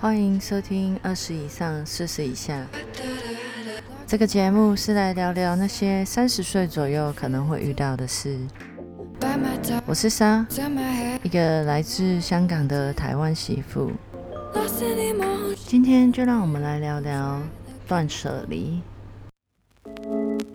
[0.00, 2.64] 欢迎收听二十以上四十以下。
[4.06, 8.38] 这个节目是来聊聊那些三十岁左右可能会遇到的事。
[9.84, 10.46] 我是莎，
[11.24, 13.90] 一个来自香港的台湾媳妇。
[15.66, 17.42] 今天就让我们来聊聊
[17.88, 18.80] 断舍离。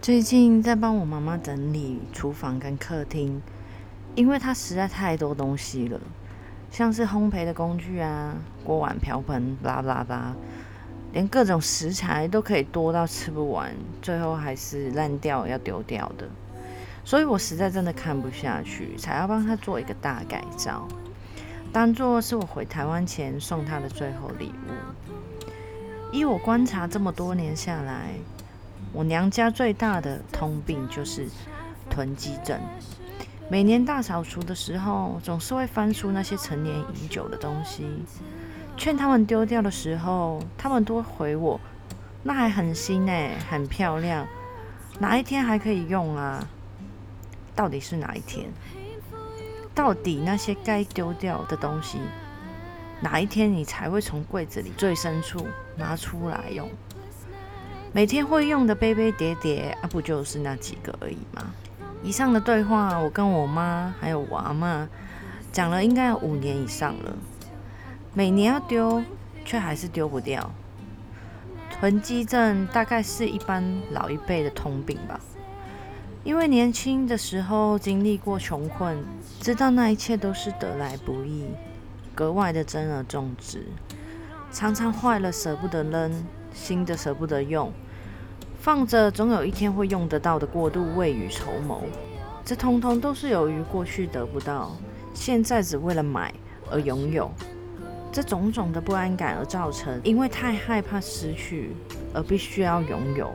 [0.01, 3.41] 最近在帮我妈妈整理厨房跟客厅，
[4.15, 5.99] 因为她实在太多东西了，
[6.73, 8.33] 像是烘焙的工具啊、
[8.65, 10.33] 锅碗瓢盆，啦啦啦，
[11.11, 16.27] 连各种食材都可以多到吃不完，最后还是烂掉要丢掉的。
[17.05, 20.87] 所以我实在真的看不下去，才要帮他做一个大改造，
[21.71, 25.45] 当做是我回台湾前送他的最后礼物。
[26.11, 28.15] 依我观察这么多年下来，
[28.91, 31.27] 我娘家最大的通病就是
[31.87, 32.59] 囤积症。
[33.49, 37.85] 每年大扫除的时候，总是会翻出那些陈年已久的东西，
[38.77, 41.59] 劝他们丢掉的时候，他们都会回我
[42.23, 43.11] ：“那还很新呢，
[43.49, 44.25] 很漂亮，
[44.99, 46.47] 哪一天还可以用啊？”
[47.53, 48.49] 到底是哪一天？
[49.75, 51.99] 到底那些该丢掉的东西，
[53.01, 56.69] 哪一天你才会从柜子里最深处拿出来用？
[57.91, 61.53] 每天会用的杯杯碟碟啊，不就是那几个而已吗？
[62.03, 64.89] 以上的对话，我跟我妈还有我阿妈
[65.53, 67.15] 讲了，应该有五年以上了。
[68.13, 69.01] 每年要丢，
[69.45, 70.51] 却还是丢不掉。
[71.71, 75.19] 囤积症大概是一般老一辈的通病吧。
[76.25, 79.03] 因为年轻的时候经历过穷困，
[79.39, 81.45] 知道那一切都是得来不易，
[82.13, 83.65] 格外的珍而重之。
[84.51, 87.71] 常常坏了舍不得扔，新的舍不得用。
[88.63, 91.81] 放着，总有一天会用得到的过度未雨绸缪，
[92.45, 94.71] 这通通都是由于过去得不到，
[95.13, 96.33] 现在只为了买
[96.71, 97.29] 而拥有，
[98.09, 101.75] 这种种的不安感而造成，因为太害怕失去
[102.13, 103.29] 而必须要拥有，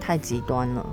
[0.00, 0.86] 太极端了，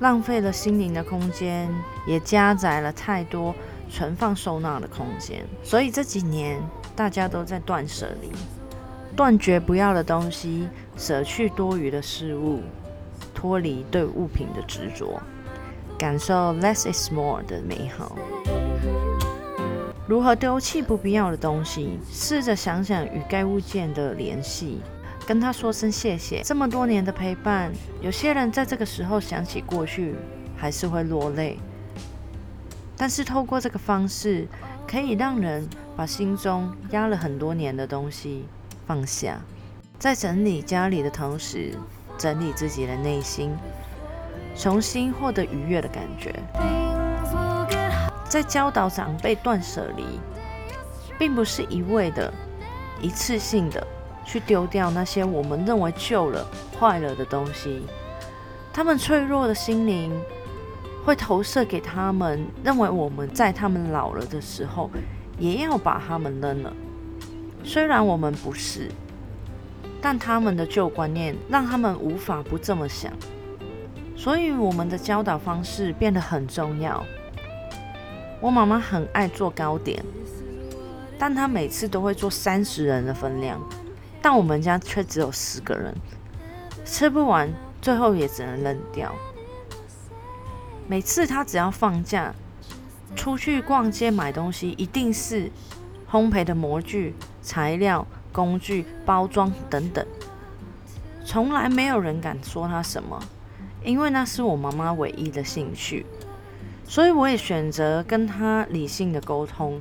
[0.00, 1.68] 浪费了心灵的空间，
[2.06, 3.54] 也加载了太多
[3.90, 6.58] 存放收纳的空间，所以这几年
[6.96, 8.32] 大家都在断舍离，
[9.14, 10.66] 断绝不要的东西，
[10.96, 12.62] 舍去多余的事物。
[13.34, 15.20] 脱离对物品的执着，
[15.98, 18.16] 感受 less is more 的美好。
[20.06, 21.98] 如何丢弃不必要的东西？
[22.12, 24.80] 试着想想与该物件的联系，
[25.26, 26.42] 跟他说声谢谢。
[26.44, 27.72] 这么多年的陪伴，
[28.02, 30.14] 有些人在这个时候想起过去，
[30.56, 31.58] 还是会落泪。
[32.96, 34.46] 但是透过这个方式，
[34.86, 35.66] 可以让人
[35.96, 38.44] 把心中压了很多年的东西
[38.86, 39.40] 放下，
[39.98, 41.72] 在整理家里的同时。
[42.16, 43.56] 整理自己的内心，
[44.56, 46.34] 重新获得愉悦的感觉。
[48.28, 50.04] 在教导长辈断舍离，
[51.18, 52.32] 并不是一味的、
[53.00, 53.86] 一次性的
[54.24, 56.44] 去丢掉那些我们认为旧了、
[56.78, 57.86] 坏了的东西。
[58.72, 60.12] 他们脆弱的心灵
[61.04, 64.90] 会投射给他们，认为我们在他们老了的时候
[65.38, 66.72] 也要把他们扔了。
[67.62, 68.90] 虽然我们不是。
[70.04, 73.10] 但他们的旧观念让他们无法不这么想，
[74.14, 77.02] 所以我们的教导方式变得很重要。
[78.38, 80.04] 我妈妈很爱做糕点，
[81.18, 83.58] 但她每次都会做三十人的分量，
[84.20, 85.94] 但我们家却只有十个人，
[86.84, 87.50] 吃不完，
[87.80, 89.10] 最后也只能扔掉。
[90.86, 92.34] 每次她只要放假
[93.16, 95.50] 出去逛街买东西，一定是
[96.10, 98.06] 烘焙的模具材料。
[98.34, 100.04] 工具、包装等等，
[101.24, 103.22] 从来没有人敢说他什么，
[103.84, 106.04] 因为那是我妈妈唯一的兴趣。
[106.86, 109.80] 所以我也选择跟他理性的沟通，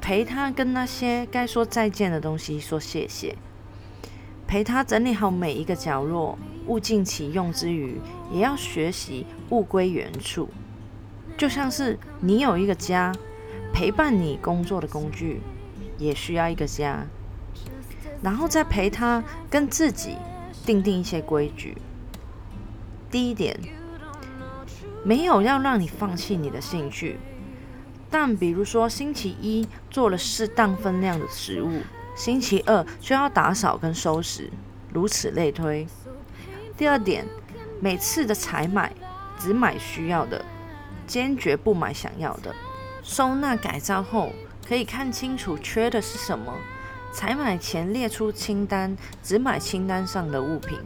[0.00, 3.36] 陪他跟那些该说再见的东西说谢谢，
[4.46, 6.38] 陪他整理好每一个角落，
[6.68, 8.00] 物尽其用之余，
[8.32, 10.48] 也要学习物归原处。
[11.36, 13.12] 就像是你有一个家，
[13.74, 15.42] 陪伴你工作的工具，
[15.98, 17.04] 也需要一个家。
[18.22, 20.16] 然后再陪他跟自己
[20.64, 21.76] 定定一些规矩。
[23.10, 23.58] 第一点，
[25.04, 27.18] 没有要让你放弃你的兴趣，
[28.10, 31.82] 但比如说星期一做了适当分量的食物，
[32.16, 34.50] 星期二就要打扫跟收拾，
[34.92, 35.86] 如此类推。
[36.76, 37.24] 第二点，
[37.80, 38.92] 每次的采买
[39.38, 40.44] 只买需要的，
[41.06, 42.54] 坚决不买想要的。
[43.02, 44.32] 收纳改造后，
[44.66, 46.52] 可以看清楚缺的是什么。
[47.16, 50.78] 采买前列出清单，只买清单上的物品，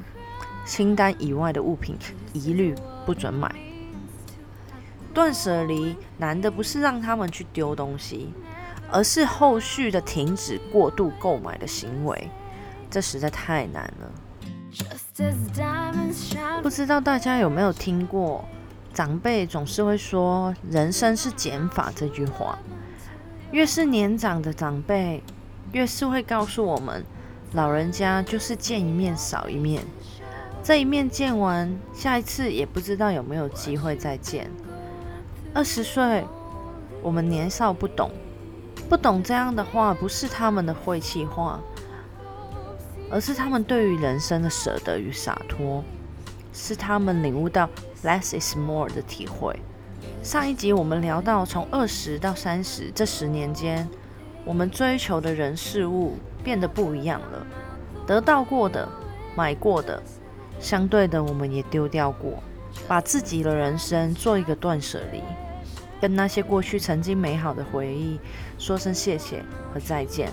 [0.65, 1.99] 清单以外的物品
[2.33, 2.73] 一律
[3.05, 3.53] 不准买。
[5.13, 8.33] 断舍离难的不是让他们去丢东西，
[8.93, 12.31] 而是后续的停止过度购买的行为。
[12.89, 14.09] 这实在太难了。
[16.63, 18.45] 不知道大家有没有听过，
[18.95, 22.57] 长辈总是会说“人生是减法”这句话。
[23.51, 25.25] 越是年长的长辈，
[25.73, 27.05] 越是会告诉我们，
[27.53, 29.83] 老人家就是见一面少一面。
[30.63, 34.51] 这一面见完，下一次也不知道有没有机会再见。
[35.55, 36.25] 二十岁，
[37.03, 38.11] 我们年少不懂，
[38.89, 41.61] 不懂这样的话，不是他们的晦气话，
[43.11, 45.83] 而是他们对于人生的舍得与洒脱，
[46.53, 47.69] 是他们领悟到
[48.05, 49.59] less is more 的体会。
[50.23, 53.89] 上一集我们聊到，从二十到三十这十年间，
[54.45, 57.47] 我们追求的人事物变得不一样了，
[58.07, 58.89] 得到过的，
[59.37, 60.03] 买过的。
[60.59, 62.43] 相对的，我们也丢掉过，
[62.87, 65.23] 把自己的人生做一个断舍离，
[66.01, 68.21] 跟那些过去曾经美好的回忆
[68.59, 69.43] 说声谢谢
[69.73, 70.31] 和再见。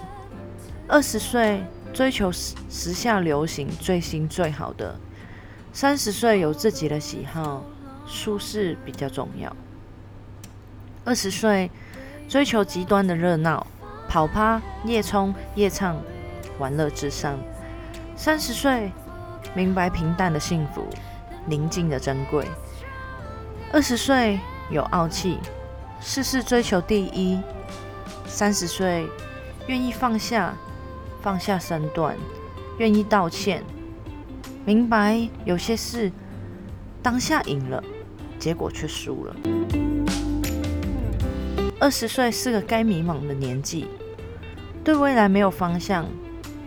[0.85, 1.63] 二十岁
[1.93, 4.99] 追求时时下流行最新最好的，
[5.71, 7.63] 三十岁有自己的喜好，
[8.05, 9.55] 舒适比较重要。
[11.05, 11.71] 二十岁
[12.27, 13.65] 追求极端的热闹，
[14.07, 15.95] 跑趴、夜冲、夜唱，
[16.59, 17.37] 玩乐至上。
[18.15, 18.91] 三十岁。
[19.55, 20.85] 明白平淡的幸福，
[21.47, 22.45] 宁静的珍贵。
[23.71, 24.39] 二十岁
[24.69, 25.39] 有傲气，
[25.99, 27.39] 事事追求第一。
[28.27, 29.07] 三十岁
[29.65, 30.53] 愿意放下，
[31.21, 32.15] 放下身段，
[32.77, 33.63] 愿意道歉。
[34.63, 36.11] 明白有些事
[37.01, 37.83] 当下赢了，
[38.37, 39.35] 结果却输了。
[41.79, 43.87] 二十岁是个该迷茫的年纪，
[44.83, 46.07] 对未来没有方向，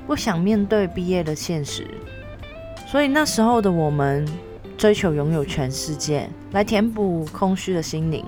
[0.07, 1.85] 不想面对毕业的现实。
[2.87, 4.25] 所以那时候的我们，
[4.79, 8.25] 追求拥有全世界，来填补空虚的心灵，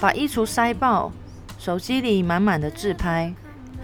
[0.00, 1.12] 把衣橱塞爆，
[1.58, 3.34] 手机里满满的自拍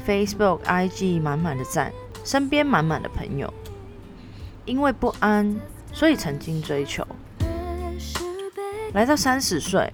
[0.06, 1.92] ，Facebook、IG 满满的赞，
[2.24, 3.52] 身边满满的朋友。
[4.64, 5.54] 因为不安，
[5.92, 7.06] 所以曾经追求。
[8.94, 9.92] 来到三十岁，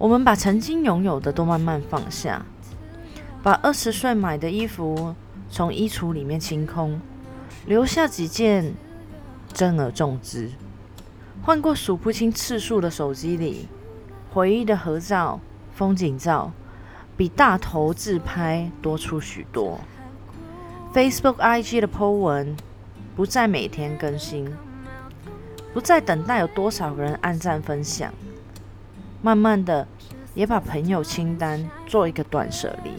[0.00, 2.46] 我们把曾经拥有的都慢慢放下，
[3.42, 5.14] 把二十岁买的衣服
[5.50, 6.98] 从衣橱里面清空，
[7.66, 8.74] 留下几件。
[9.52, 10.48] 珍而重之，
[11.42, 13.68] 换过数不清次数的手机里，
[14.32, 15.38] 回忆的合照、
[15.74, 16.50] 风景照，
[17.16, 19.80] 比大头自拍多出许多。
[20.94, 22.56] Facebook、IG 的 po 文
[23.14, 24.50] 不再每天更新，
[25.74, 28.14] 不再等待有多少人按赞分享，
[29.22, 29.86] 慢慢的
[30.34, 32.90] 也把朋友清单做一个断舍离，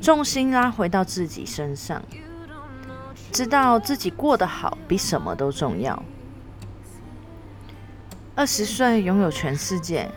[0.00, 2.02] 重心拉回到自己身上。
[3.32, 6.00] 知道自己过得好比什么都重要。
[8.36, 10.08] 二十岁拥有全世界，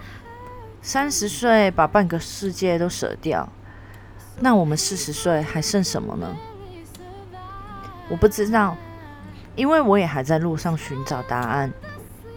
[0.81, 3.47] 三十岁把半个世界都舍掉，
[4.39, 6.35] 那我们四十岁还剩什么呢？
[8.09, 8.75] 我不知道，
[9.55, 11.71] 因为我也还在路上寻找答案。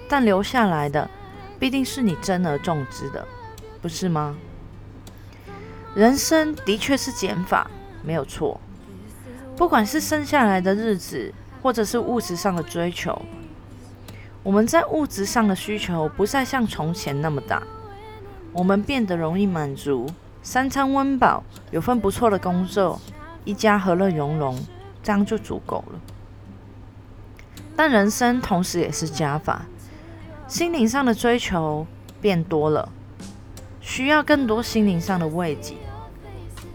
[0.08, 1.08] 但留下来的
[1.60, 3.24] 必定是你珍而重之的，
[3.80, 4.34] 不是吗？
[5.94, 7.70] 人生的确是减法，
[8.02, 8.60] 没有错。
[9.56, 13.20] 不管是剩下来的日子，或者是物质上的追求，
[14.42, 17.62] 我们在物质上的需求不再像从前那么大，
[18.52, 20.08] 我们变得容易满足，
[20.42, 22.98] 三餐温饱，有份不错的工作，
[23.44, 24.58] 一家和乐融融，
[25.02, 26.00] 这样就足够了。
[27.76, 29.66] 但人生同时也是加法，
[30.50, 31.86] 心灵上的追求
[32.20, 32.88] 变多了，
[33.80, 35.76] 需要更多心灵上的慰藉，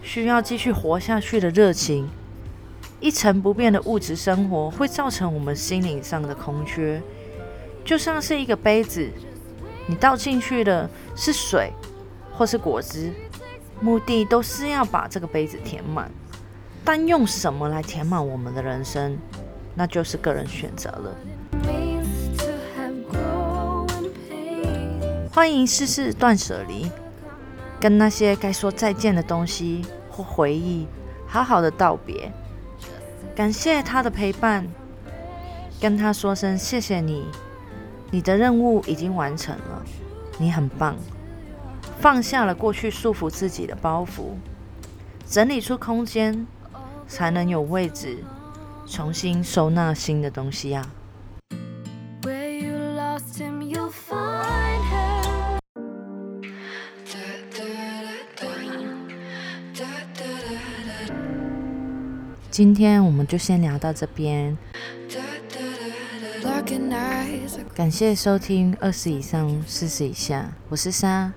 [0.00, 2.08] 需要继续活下去的热情。
[3.00, 7.02] 一成不变的物质生活会造成我们心灵上的空缺，
[7.84, 9.10] 就像是一个杯子，
[9.86, 11.70] 你倒进去的是水
[12.32, 13.12] 或是果汁，
[13.82, 16.10] 目的都是要把这个杯子填满。
[16.82, 19.18] 但用什么来填满我们的人生，
[19.74, 21.14] 那就是个人选择了。
[25.36, 26.90] 欢迎试试断舍离，
[27.78, 30.86] 跟那些该说再见的东西或回忆，
[31.26, 32.32] 好好的道别。
[33.34, 34.66] 感谢他的陪伴，
[35.78, 37.26] 跟他说声谢谢你，
[38.10, 39.84] 你的任务已经完成了，
[40.38, 40.96] 你很棒，
[42.00, 44.30] 放下了过去束缚自己的包袱，
[45.28, 46.46] 整理出空间，
[47.06, 48.24] 才能有位置
[48.86, 50.86] 重新收纳新的东西呀。
[62.56, 64.56] 今天我们就先聊到这边，
[67.74, 71.30] 感谢收听二十以上四十以下，我是莎。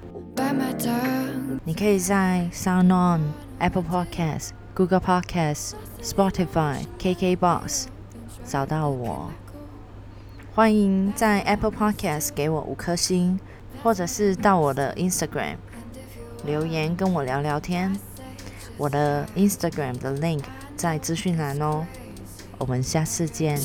[1.65, 7.87] 你可以在 Sound On、Apple Podcast、Google Podcast、Spotify、KKBox
[8.45, 9.29] 找到我。
[10.55, 13.37] 欢迎在 Apple Podcast 给我五颗星，
[13.83, 15.57] 或者是到我的 Instagram
[16.45, 17.93] 留言跟我聊聊天。
[18.77, 20.43] 我的 Instagram 的 link
[20.79, 21.85] 在资讯栏哦。
[22.57, 23.59] 我们下次见。